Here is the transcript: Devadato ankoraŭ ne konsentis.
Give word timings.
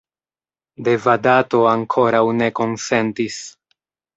Devadato 0.87 1.61
ankoraŭ 1.73 2.25
ne 2.41 2.51
konsentis. 2.61 3.41